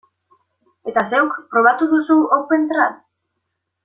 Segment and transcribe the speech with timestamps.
[0.91, 2.97] Eta zeuk, probatu duzu OpenTrad?